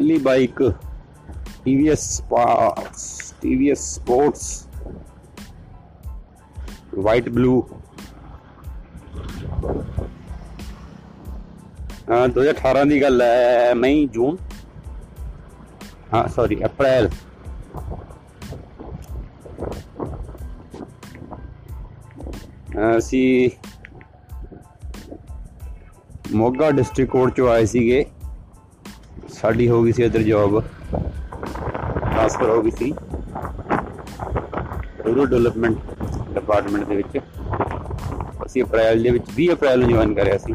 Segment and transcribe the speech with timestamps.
[0.00, 0.60] ਪਹਿਲੀ bike
[1.62, 4.66] TVS sparks TVS sports,
[6.98, 7.68] white blue.
[12.10, 14.36] ਹਾਂ 2018 ਦੀ ਗੱਲ ਹੈ, ਮਈ, ਜੂਨ।
[16.14, 17.08] ਹਾਂ ਸੌਰੀ ਅਪ੍ਰੈਲ।
[22.98, 23.50] ਅਸੀਂ
[26.32, 28.04] ਮੋਗਾ ਡਿਸਟ੍ਰਿਕਟ ਕੋਰਟ ਚੋਂ ਆਏ ਸੀਗੇ।
[29.40, 32.92] ਸਾਡੀ ਹੋ ਗਈ ਸੀ ਇੱਧਰ ਜੌਬ ਟ੍ਰਾਂਸਫਰ ਹੋ ਗਈ ਸੀ।
[35.06, 35.76] ਰੂਰਲ ਡਿਵੈਲਪਮੈਂਟ
[36.34, 37.18] ਡਿਪਾਰਟਮੈਂਟ ਦੇ ਵਿੱਚ।
[38.46, 40.54] ਅਸੀਂ ਅਪ੍ਰੈਲ ਦੇ ਵਿੱਚ 20 ਅਪ੍ਰੈਲ ਨੂੰ ਜੁਆਇਨ ਕਰਿਆ ਸੀ।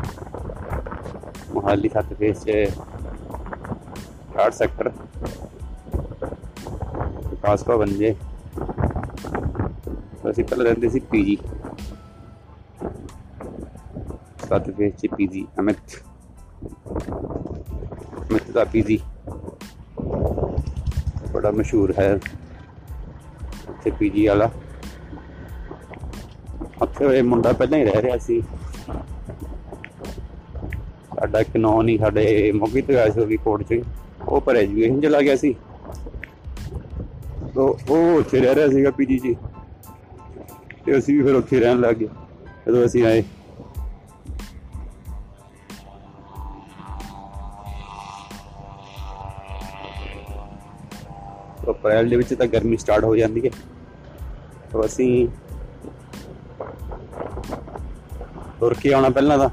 [1.53, 2.51] ਮੋਹਾਲੀ ਸੱਤ ਫੇਸ 'ਚ
[4.33, 4.91] ਥਰਡ ਸੈਕਟਰ
[7.29, 8.15] ਵਿਕਾਸ ਭਵਨ ਜੇ।
[10.29, 11.37] ਅਸੀਂ ਪਹਿਲਾਂ ਰਹਿੰਦੇ ਸੀ ਪੀਜੀ
[14.49, 16.01] ਸੱਤ ਫੇਸ 'ਚ ਪੀਜੀ ਅਮਿਤ।
[18.29, 18.99] ਅਮਿਤ ਦਾ। ਪੀਜੀ
[21.31, 22.13] ਬੜਾ ਮਸ਼ਹੂਰ ਹੈ
[23.69, 24.49] ਉੱਥੇ ਪੀਜੀ ਵਾਲਾ।
[26.81, 28.41] ਉੱਥੇ ਇਹ ਮੁੰਡਾ ਪਹਿਲਾਂ ਹੀ ਰਹਿ ਰਿਹਾ ਸੀ।
[31.15, 33.81] ਸਾਡਾ ਇੱਕ ਨੌ ਨਹੀਂ ਸਾਡੇ ਮੋਗੀ ਤੋਂ ਆਇਆ ਸੀ ਉਹ ਵੀ ਕੋਰਟ 'ਚ।
[34.27, 35.55] ਉਹ ਪਰ ਐਜੂਕੇਸ਼ਨ ਚਲਾ ਗਿਆ ਸੀ।
[37.57, 39.35] ਉਹ ਉਹ ਉੱਥੇ ਰਹਿ ਰਿਹਾ ਸੀਗਾ ਪੀਜੀ 'ਚ
[40.85, 42.07] ਤੇ ਅਸੀਂ ਵੀ ਫਿਰ ਉੱਥੇ ਰਹਿਣ ਲੱਗ ਗਏ।
[42.67, 43.23] ਜਦੋਂ ਅਸੀਂ ਆਏ
[51.69, 53.49] ਅਪ੍ਰੈਲ ਦੇ ਵਿੱਚ ਤਾਂ ਗਰਮੀ ਸਟਾਰਟ ਹੋ ਜਾਂਦੀ ਹੈ।
[54.71, 55.27] ਤਾਂ ਅਸੀਂ
[58.59, 59.49] ਤੁਰ ਕੇ ਆਉਣਾ ਪਹਿਲਾਂ ਤਾਂ।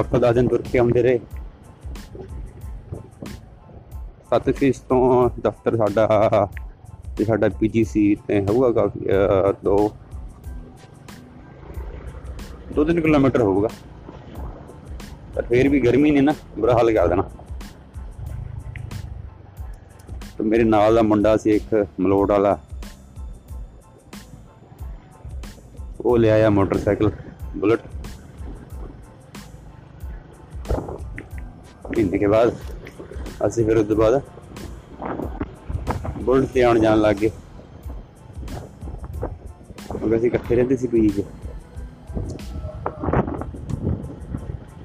[0.00, 1.20] ਹਫਤਾ ਦਸ ਦਿਨ ਤੁਰ ਕੇ ਆਉਂਦੇ ਰਹੇ।
[4.30, 6.08] ਸੱਤ ਫੀਸ ਤੋਂ ਦਫ਼ਤਰ ਸਾਡਾ
[7.16, 9.96] ਤੇ ਸਾਡਾ ਪੀਜੀਸੀ ਤੇ ਹੋਊਗਾ ਕਾਫੀ ਅਹ, ਦੋ।
[12.74, 13.68] ਦੋ ਤਿੰਨ ਕਿਲੋਮੀਟਰ ਹੋਊਗਾ।
[15.34, 17.24] ਪਰ ਫੇਰ ਵੀ ਗਰਮੀ ਨੇ ਨਾ ਬੁਰਾ ਹਾਲ ਕਰ ਦੇਣਾ।
[20.44, 22.58] ਮੇਰੇ ਨਾਲ ਦਾ ਮੁੰਡਾ ਸੀ ਇੱਕ ਮਲੋਟ ਵਾਲਾ।
[26.00, 27.10] ਉਹ ਲੈ ਆਇਆ ਮੋਟਰਸਾਈਕਲ,
[27.56, 27.80] ਬੁਲਟ।
[31.86, 32.54] ਮਹੀਨੇ ਕੇ ਬਾਅਦ
[33.46, 34.22] ਅਸੀਂ ਫਿਰ ਉਸ ਤੋਂ ਬਾਅਦ
[36.22, 37.28] ਬੁਲਟ ਤੇ ਆਉਣ ਜਾਣ ਲੱਗ ਗਏ।
[39.98, 41.24] ਕਿਉਂਕਿ ਅਸੀਂ ਇਕੱਠੇ ਰਹਿੰਦੇ ਸੀ ਪੀਜੀ 'ਚ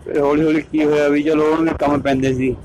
[0.06, 2.56] ਫਿਰ ਹੌਲੀ ਹੌਲੀ ਕੀ ਹੋਇਆ ਵੀ ਚਲੋ ਉਹਨੂੰ ਕੰਮ ਪੈਂਦੇ ਸੀ।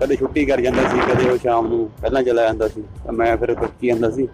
[0.00, 3.36] ਕਦੇ ਛੁੱਟੀ ਕਰ ਜਾਂਦਾ ਸੀ, ਕਦੇ ਉਹ ਸ਼ਾਮ ਨੂੰ ਪਹਿਲਾਂ ਚਲਾ ਜਾਂਦਾ ਸੀ, ਤਾਂ ਮੈਂ
[3.36, 4.26] ਫਿਰ ਤੁਰਕੀ ਜਾਂਦਾ ਸੀ।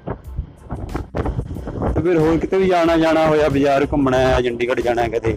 [1.94, 5.36] ਤੇ ਫਿਰ ਹੋਰ ਕਿਤੇ ਵੀ ਜਾਣਾ ਜਾਣਾ ਹੋਇਆ, ਬਾਜ਼ਾਰ ਘੁੰਮਣਾ ਹੈ, ਚੰਡੀਗੜ੍ਹ ਜਾਣਾ ਹੈ ਕਦੇ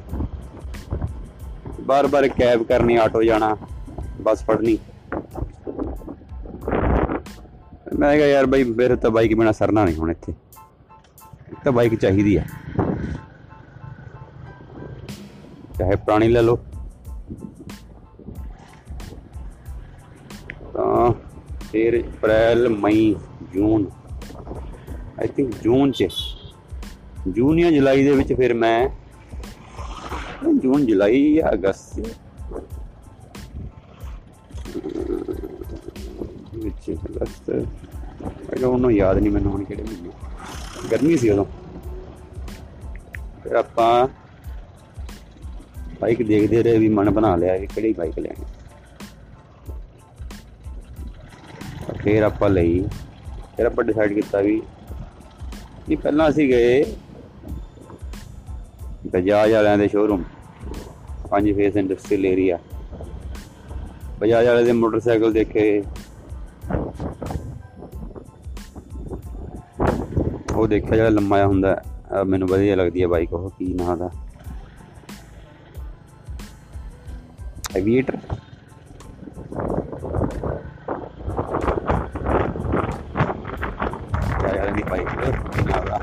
[1.82, 3.56] ਬਾਰ-ਬਾਰ ਕੈਬ ਕਰਨੀ, ਆਟੋ ਜਾਣਾ,
[4.22, 4.78] ਬੱਸ ਫੜਨੀ।
[8.00, 10.34] ਮੈਂ ਕਿਹਾ ਯਾਰ ਬਾਈ, ਫਿਰ ਤਾਂ ਬਾਈਕ ਬਿਨਾ ਸਰਨਾ ਨਹੀਂ ਹੁਣ ਇੱਥੇ।
[11.52, 12.44] ਇੱਕ ਤਾਂ ਬਾਈਕ ਚਾਹੀਦੀ ਆ
[15.78, 16.60] ਚਾਹੇ ਪੁਰਾਣੀ ਲੈ ਲਓ।
[20.74, 21.14] ਤਾਂ
[21.72, 23.16] ਫਿਰ ਅਪ੍ਰੈਲ, ਮਈ,
[23.54, 23.86] ਜੂਨ।
[25.20, 26.08] ਆਈ ਥਿੰਕ ਜੂਨ ਚ।
[27.28, 28.90] ਜੂਨ ਜਾਂ ਜੁਲਾਈ ਦੇ ਵਿੱਚ ਫਿਰ ਮੈਂ
[30.60, 32.00] ਜੂਨ, ਜੁਲਾਈ ਜਾਂ ਅਗਸਤ
[36.56, 37.50] ਵਿੱਚ ਅਗਸਤ।
[38.24, 40.10] ਆਈ ਡੋਨਟ ਨੋ ਯਾਦ ਨਹੀਂ ਮੈਨੂੰ ਹੁਣ ਕਿਹੜੇ ਮਹੀਨੇ।
[40.92, 41.46] ਗਰਮੀ ਸੀ ਉਦੋਂ।
[43.44, 44.08] ਫਿਰ ਆਪਾਂ
[46.02, 48.46] ਬਾਈਕ ਦੇਖਦੇ ਰਹੇ, ਵੀ ਮਨ ਬਣਾ ਲਿਆ ਕਿ ਕਿਹੜੀ ਬਾਈਕ ਲੈਣੀ।
[52.04, 52.88] ਫਿਰ ਆਪਾਂ ਲਈ।
[53.58, 54.62] ਫਿਰ ਆਪਾਂ ਡਿਸਾਈਡ ਕੀਤਾ ਵੀ
[55.90, 56.96] ਇਹ ਪਹਿਲਾਂ ਅਸੀਂ ਗਏ
[59.08, 60.24] ਬਜਾਜ ਵਾਲਿਆਂ ਦੇ ਸ਼ੋਰੂਮ
[61.30, 62.60] ਪੰਜ ਫੇਸ ਇੰਡਸਟਰੀਅਲ ਏਰੀਆ
[64.20, 65.84] ਬਜਾਜ ਵਾਲੇ ਦੇ ਮੋਟਰਸਾਈਕਲ ਦੇਖੇ।
[70.56, 73.98] ਉਹ ਦੇਖਿਆ ਜਿਹੜਾ ਲੰਮਾ ਜਿਹਾ ਹੁੰਦਾ, ਅਹ ਮੈਨੂੰ ਵਧੀਆ ਲੱਗਦੀ ਹੈ ਬਾਈਕ ਉਹ, ਕੀ ਨਾਂ
[73.98, 74.10] ਦਾ
[77.76, 78.18] ਐਵੀਏਟਰ
[84.74, 85.10] ਬਜਾਜ ਵਾਲਿਆਂ ਦੀ ਬਾਈਕ
[85.52, 86.00] ਕੀ ਨਾਂ ਦਾ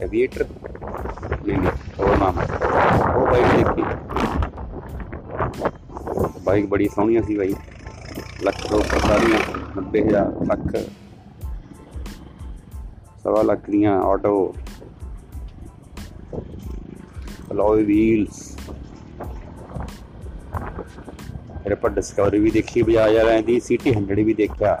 [0.00, 2.46] ਐਵੀਏਟਰ ਨਹੀਂ ਨਹੀਂ ਹੋਰ ਨਾਮ ਹੈ।
[3.08, 3.84] ਉਹ ਬਾਈਕ ਦੇਖੀ
[6.44, 7.54] ਬਾਈਕ ਬੜੀ ਸੋਹਣੀ ਸੀ ਬਾਈ
[8.42, 9.38] ਲੱਖ ਤੋਂ ਉੱਪਰ ਸਾਰੀਆਂ
[9.78, 10.24] 90000
[17.52, 18.56] ਅਲੋਏ ਵੀਲਸ
[21.62, 24.74] ਫਿਰ ਆਪਾਂ ਡਿਸਕਵਰੀ ਵੀ ਦੇਖੀ ਬਜਾਜ ਵਾਲਿਆਂ ਦੀ ਸਿਟੀ 100 ਵੀ ਦੇਖਿਆ।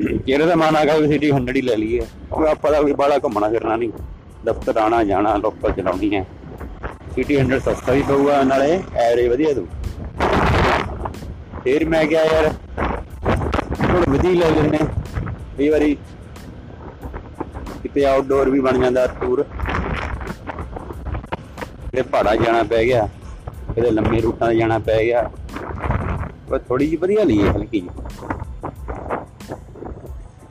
[0.00, 2.00] ਕਿਹੜਾ ਦਾ ਮਨ ਆ ਗਿਆ ਵੀ ਸਿਟੀ 100 ਹੀ ਲੈ ਲਈਏ?
[2.32, 3.90] ਉਹ ਆਪਾਂ ਦਾ ਕੋਈ ਬਾਹਲਾ ਘੁੰਮਣਾ ਫਿਰਨਾ ਨਹੀਂ।
[4.44, 6.24] ਦਫ਼ਤਰ ਆਣਾ ਜਾਣਾ ਲੋਕਲ ਚਲਾਉਣੀ ਹੈ।
[7.14, 9.66] ਸਿਟੀ 100 ਸਸਤਾ ਵੀ ਪਊਗਾ, ਨਾਲੇ ਐਵਰੇਜ ਵਧੀਆ ਦੂ
[11.64, 12.52] ਫਿਰ ਮੈਂ ਕਿਹਾ ਯਾਰ
[13.76, 14.86] ਥੋੜਾ ਵਧੀ ਲੈ ਲੈਂਦੇ। ਹਾਂ।
[15.58, 15.96] ਕਈ ਵਾਰੀ
[17.82, 19.44] ਕਿਤੇ ਆਊਟਡੋਰ ਵੀ ਬਣ ਜਾਂਦਾ ਟੂਰ
[21.98, 23.08] ਕਿਤੇ ਪਹਾੜਾਂ ਜਾਣਾ ਪੈ ਗਿਆ,
[23.74, 25.22] ਕਿਤੇ ਲੰਮੇ ਰੂਟਾਂ 'ਤੇ ਜਾਣਾ ਪੈ ਗਿਆ।
[26.50, 27.88] ਪਰ ਥੋੜੀ ਜਿਹੀ ਵਧੀਆ ਲਈ ਹੈ ਹਲਕੀ ਜਿਹੀ।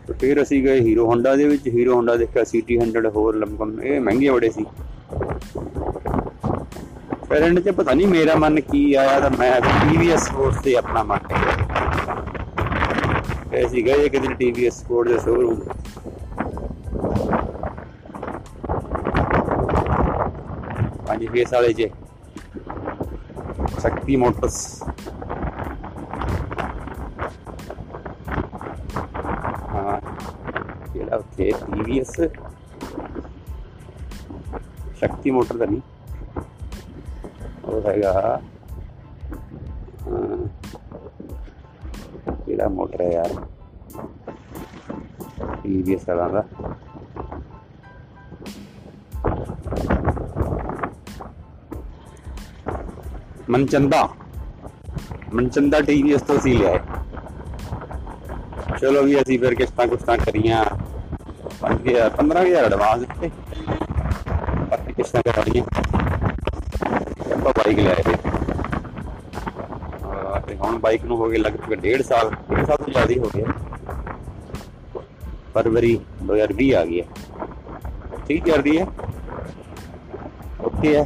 [0.07, 3.81] ਤੇ ਫਿਰ ਅਸੀਂ ਗਏ ਹੀਰੋ ਹੋਂਡਾ ਦੇ ਵਿੱਚ। ਹੀਰੋ ਹੋਂਡਾ ਦੇਖਿਆ ਸੀਟੀ 100 ਹੋਰ ਲੰਬਕਮ
[3.81, 4.65] ਇਹ ਮਹਿੰਗੇ ਬੜੇ ਸੀ।
[7.29, 11.03] ਫਿਰ ਇਹਨਾਂ 'ਚ ਪਤਾ ਨਹੀਂ ਮੇਰਾ ਮਨ ਕੀ ਆਇਆ ਤਾਂ ਮੈਂ ਟੀਵੀਐਸ ਸਪੋਰਟਸ ਤੇ ਆਪਣਾ
[11.03, 12.15] ਮਨ ਟਿਕਿਆ
[13.51, 15.61] ਫਿਰ ਅਸੀਂ ਗਏ ਇੱਕ ਦਿਨ ਟੀਵੀਐਸ ਸਪੋਰਟ ਦੇ ਸ਼ੋਰੂਮ
[21.07, 21.89] ਪੰਜ ਫੇਸ ਵਾਲੇ 'ਚ
[23.77, 24.57] ਸ਼ਕਤੀ ਮੋਟਰਸ
[29.67, 29.99] ਹਾਂ
[30.93, 32.11] ਜਿਹੜਾ ਉੱਥੇ ਟੀਵੀਐਸ
[34.95, 35.81] ਸ਼ਕਤੀ ਮੋਟਰ ਦਾ ਨਹੀਂ
[37.65, 38.41] ਉਹ ਹੈਗਾ
[42.37, 43.41] ਕਿਹੜਾ ਮੋਟਰ ਹੈ ਯਾਰ
[45.63, 46.43] ਟੀਵੀਐਸ ਵਾਲਾ ਦਾ
[53.49, 54.09] ਮਨਚੰਦਾ।
[55.33, 56.79] ਮਨਚੰਦਾ ਟੀਵੀਐਸ ਤੋਂ ਸੀ ਲਿਆਏ।
[58.81, 60.65] ਚਲੋ ਵੀ ਅਸੀਂ ਫਿਰ ਕਿਸ਼ਤਾਂ ਕੁਸ਼ਤਾਂ ਕਰੀਆਂ।
[61.61, 63.31] 5000 15000 ਐਡਵਾਂਸ ਦਿੱਤੇ।
[64.71, 65.43] ਬਾਕੀ ਕਿਸ਼ਤਾਂ ਕਰਾ
[67.33, 68.15] ਆਪਾਂ ਬਾਈਕ ਲਿਆਏ ਤੇ
[70.47, 73.45] ਤੇ ਹੁਣ ਬਾਈਕ ਨੂੰ ਹੋ ਗਏ ਲਗਭਗ ਡੇਢ ਸਾਲ। ਡੇਢ ਸਾਲ ਤੋਂ ਜ਼ਿਆਦਾ ਹੋ ਗਿਆ
[75.53, 77.05] ਫਰਵਰੀ 2020 ਆ ਗਈ ਹੈ।
[78.27, 78.87] ਠੀਕ ਚੱਲਦੀ ਹੈ।
[80.61, 81.05] ਓਕੇ ਹੈ।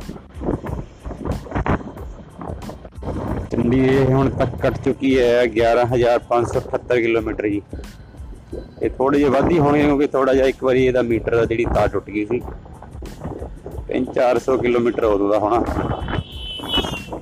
[3.51, 7.61] ਚੰਡੀ ਇਹ ਹੁਣ ਤੱਕ ਕੱਟ ਚੁੱਕੀ ਹੈ 11578 ਕਿਲੋਮੀਟਰ ਜੀ।
[8.83, 11.87] ਇਹ ਥੋੜੇ ਜਿਹੇ ਵੱਧ ਹੀ ਕਿਉਂਕਿ ਥੋੜਾ ਜਿਹਾ ਇੱਕ ਵਾਰੀ ਇਹਦਾ ਮੀਟਰ ਦਾ ਜਿਹੜੀ ਤਾਰ
[11.87, 12.41] ਟੁੱਟ ਗਈ ਸੀ।
[13.89, 15.63] 3-400 ਕਿਲੋਮੀਟਰ ਉਦੋਂ ਦਾ ਹੋਣਾ।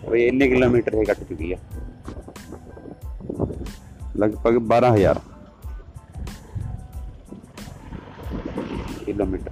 [0.04, 1.58] ਉਹ ਇੰਨੇ ਕਿਲੋਮੀਟਰ ਇਹ ਕੱਟ ਚੁੱਕੀ ਹੈ।
[4.18, 5.20] ਲਗਭਗ 12000
[9.06, 9.52] ਕਿਲੋਮੀਟਰ।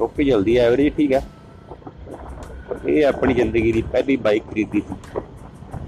[0.00, 1.22] ਓਕੇ ਜਲਦੀ ਐਵਰੇਜ ਠੀਕ ਹੈ।
[2.86, 5.20] ਇਹ ਆਪਣੀ ਜ਼ਿੰਦਗੀ ਦੀ ਪਹਿਲੀ ਬਾਈਕ ਖਰੀਦੀ ਸੀ।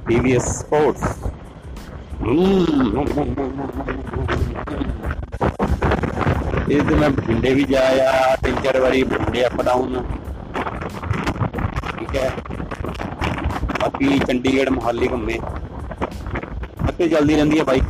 [0.09, 1.07] TVS Sports
[6.71, 10.05] ਇਹ ਤੇ ਮੈਂ ਬਠਿੰਡੇ ਵੀ ਜਾਇਆ, ਤਿੰਨ ਚਾਰ ਵਾਰੀ ਬਠਿੰਡੇ ਅਪ ਡਾਊਨ
[11.99, 12.31] ਠੀਕ ਹੈ।
[13.81, 15.39] ਬਾਕੀ ਚੰਡੀਗੜ੍ਹ, ਮੁਹਾਲੀ ਘੁੰਮੇ।
[16.89, 17.85] ਅੱਤੇ ਚੱਲਦੀ ਰਹਿੰਦੀ ਹੈ ਬਾਈਕ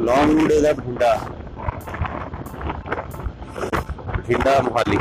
[0.00, 1.18] ਲੌਂਗ ਰੂਟ ਇਹਦਾ ਬਠਿੰਡਾ।
[4.16, 4.98] ਬਠਿੰਡਾ, ਮੁਹਾਲੀ।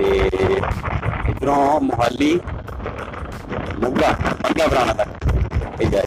[0.00, 0.18] ਤੇ
[1.28, 2.38] ਇਧਰੋਂ ਮੁਹਾਲੀ
[3.78, 4.10] ਮੁੱਗਾ
[4.44, 5.90] ਮੱਗਾ ਬਰਾਣਾ ਤੱਕ ਇਹ